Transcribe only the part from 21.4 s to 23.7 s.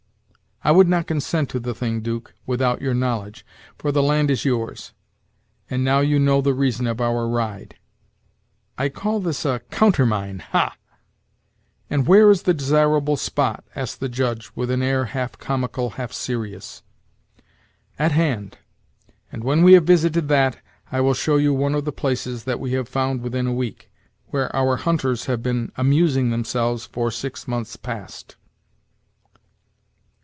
one of the places that we have found within a